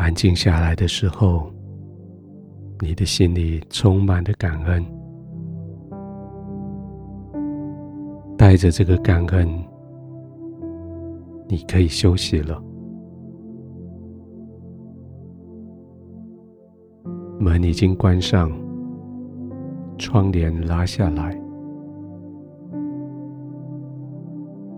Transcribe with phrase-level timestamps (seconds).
[0.00, 1.52] 安静下来的时候，
[2.80, 4.82] 你的心里充满了感恩，
[8.34, 9.46] 带着这个感恩，
[11.46, 12.58] 你可以休息了。
[17.38, 18.50] 门已经关上，
[19.98, 21.38] 窗帘拉下来，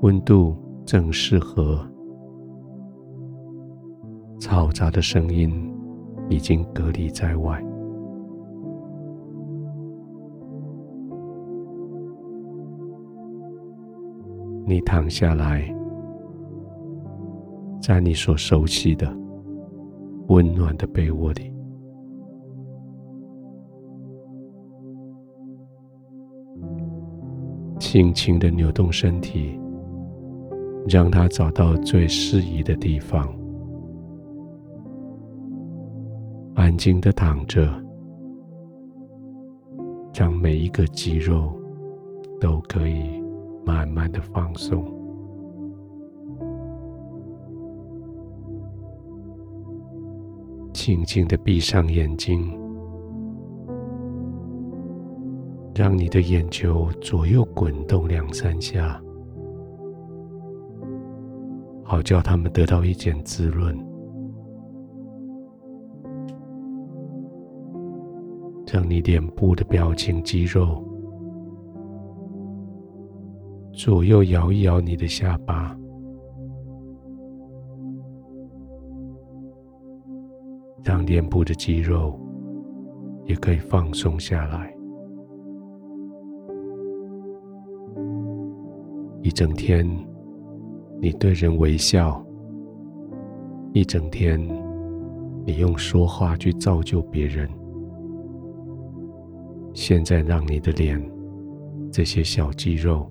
[0.00, 1.88] 温度正适合。
[4.42, 5.72] 嘈杂的声音
[6.28, 7.62] 已经隔离在外。
[14.66, 15.72] 你躺下来，
[17.80, 19.16] 在你所熟悉的
[20.26, 21.52] 温暖的被窝里，
[27.78, 29.56] 轻轻的扭动身体，
[30.88, 33.32] 让它找到最适宜的地方。
[36.54, 37.72] 安静的躺着，
[40.14, 41.52] 让每一个肌肉
[42.40, 43.22] 都可以
[43.64, 44.84] 慢慢的放松。
[50.72, 52.52] 轻轻的闭上眼睛，
[55.74, 59.00] 让你的眼球左右滚动两三下，
[61.82, 63.91] 好叫他们得到一点滋润。
[68.72, 70.82] 让你脸部的表情肌肉
[73.70, 75.76] 左右摇一摇你的下巴，
[80.82, 82.18] 让脸部的肌肉
[83.26, 84.74] 也可以放松下来。
[89.20, 89.86] 一整天，
[90.98, 92.24] 你对人微笑；
[93.74, 94.40] 一整天，
[95.44, 97.46] 你用说话去造就别人。
[99.74, 101.00] 现在，让你的脸
[101.90, 103.10] 这些小肌肉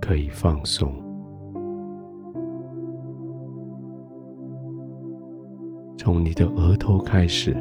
[0.00, 0.92] 可以放松，
[5.96, 7.56] 从你的额头开始，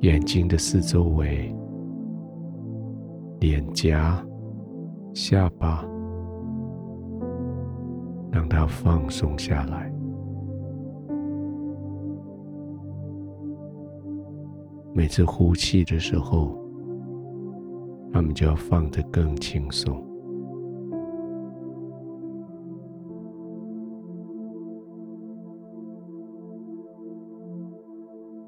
[0.00, 1.54] 眼睛的四周围、
[3.40, 4.24] 脸颊、
[5.14, 5.84] 下巴，
[8.30, 9.95] 让它放松下来。
[14.96, 16.58] 每次呼气的时候，
[18.10, 20.02] 他们就要放得更轻松。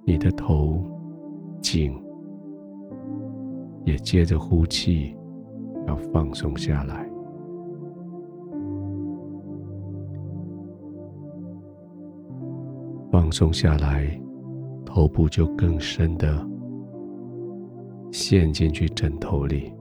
[0.07, 0.83] 你的头
[1.61, 2.03] 颈
[3.85, 5.15] 也接着呼气，
[5.87, 7.07] 要放松下来。
[13.13, 14.19] 放松下来。
[14.99, 16.45] 头部就更深的
[18.11, 19.73] 陷进去枕头里，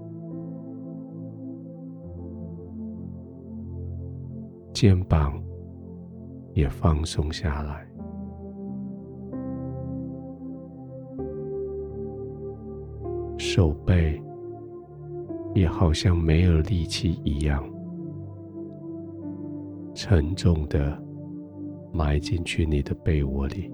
[4.71, 5.41] 肩膀
[6.53, 7.83] 也放松下来，
[13.39, 14.21] 手背
[15.55, 17.67] 也好像没有力气一样，
[19.95, 20.95] 沉重的
[21.91, 23.73] 埋进去你的被窝里。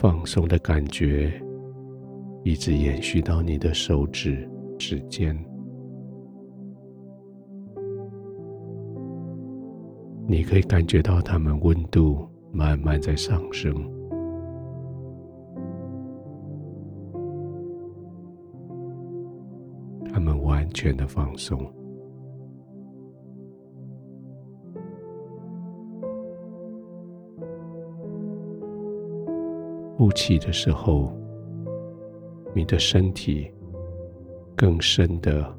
[0.00, 1.30] 放松的感觉
[2.42, 5.36] 一直延续到你的手指、指尖，
[10.26, 13.74] 你可以感觉到它们温度慢慢在上升，
[20.10, 21.60] 它们完全的放松。
[30.00, 31.12] 呼气的时候，
[32.54, 33.52] 你的身体
[34.56, 35.54] 更深的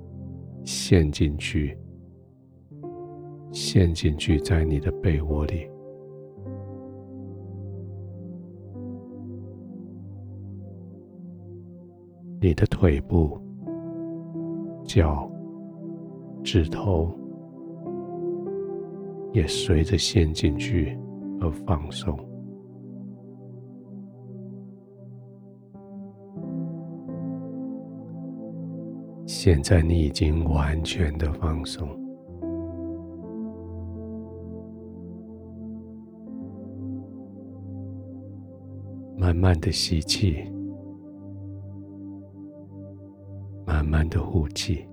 [0.64, 1.78] 陷进去，
[3.52, 5.70] 陷进去在你的被窝里。
[12.42, 13.40] 你的腿部、
[14.84, 15.30] 脚、
[16.44, 17.14] 指头
[19.34, 20.98] 也随着陷进去
[21.40, 22.18] 而放松。
[29.26, 31.88] 现在你已经完全的放松。
[39.18, 40.44] 慢慢的吸气
[43.66, 44.84] 慢慢的呼气。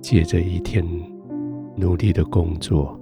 [0.00, 0.82] 借着一天
[1.76, 2.98] 努力的工作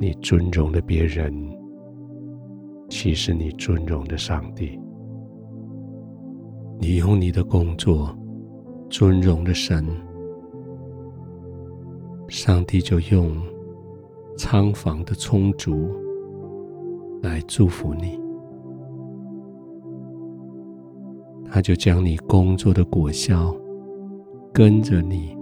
[0.00, 1.65] 你尊重了别人。
[2.88, 4.78] 其实你尊荣的上帝。
[6.78, 8.14] 你用你的工作
[8.90, 9.86] 尊荣的神，
[12.28, 13.34] 上帝就用
[14.36, 15.90] 仓房的充足
[17.22, 18.20] 来祝福你。
[21.48, 23.56] 他就将你工作的果效
[24.52, 25.34] 跟着你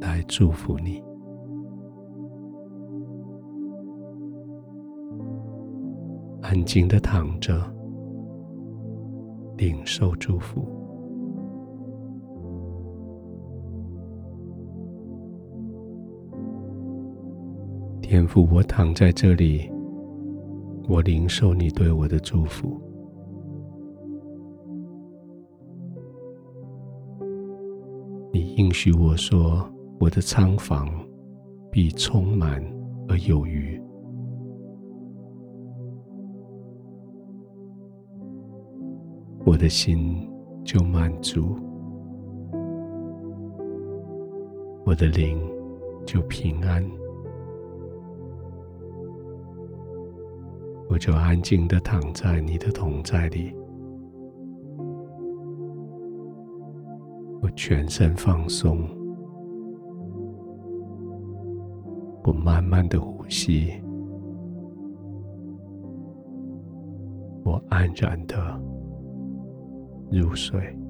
[0.00, 1.00] 来祝福你。
[6.54, 7.52] 安静的躺着，
[9.56, 10.64] 领受祝福。
[18.00, 19.68] 天父，我躺在这里，
[20.88, 22.80] 我领受你对我的祝福。
[28.32, 29.68] 你应许我说，
[29.98, 30.88] 我的仓房
[31.68, 32.62] 必充满
[33.08, 33.82] 而有余，
[39.46, 40.28] 我的心
[40.64, 41.56] 就满足，
[44.84, 45.38] 我的灵
[46.06, 46.82] 就平安，
[50.88, 53.54] 我就安静地躺在你的同在里。
[57.42, 58.88] 我全身放松，
[62.24, 63.70] 我慢慢的呼吸，
[67.44, 68.60] 我安然的
[70.14, 70.83] 入睡。